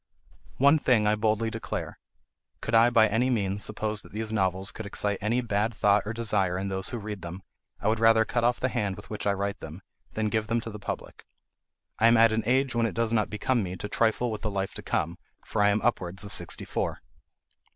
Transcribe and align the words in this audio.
One 0.57 0.79
thing 0.79 1.05
I 1.05 1.13
boldly 1.13 1.51
declare: 1.51 1.99
could 2.59 2.73
I 2.73 2.89
by 2.89 3.07
any 3.07 3.29
means 3.29 3.63
suppose 3.63 4.01
that 4.01 4.11
these 4.11 4.33
novels 4.33 4.71
could 4.71 4.87
excite 4.87 5.19
any 5.21 5.41
bad 5.41 5.75
thought 5.75 6.01
or 6.07 6.11
desire 6.13 6.57
in 6.57 6.69
those 6.69 6.89
who 6.89 6.97
read 6.97 7.21
them, 7.21 7.43
I 7.79 7.87
would 7.87 7.99
rather 7.99 8.25
cut 8.25 8.43
off 8.43 8.59
the 8.59 8.69
hand 8.69 8.95
with 8.95 9.11
which 9.11 9.27
I 9.27 9.33
write 9.33 9.59
them, 9.59 9.83
than 10.13 10.29
give 10.29 10.47
them 10.47 10.59
to 10.61 10.71
the 10.71 10.79
public. 10.79 11.23
I 11.99 12.07
am 12.07 12.17
at 12.17 12.31
an 12.31 12.41
age 12.47 12.73
when 12.73 12.87
it 12.87 12.95
does 12.95 13.13
not 13.13 13.29
become 13.29 13.61
me 13.61 13.75
to 13.75 13.87
trifle 13.87 14.31
with 14.31 14.41
the 14.41 14.49
life 14.49 14.73
to 14.73 14.81
come, 14.81 15.19
for 15.45 15.61
I 15.61 15.69
am 15.69 15.83
upwards 15.83 16.23
of 16.23 16.33
sixty 16.33 16.65
four. 16.65 17.03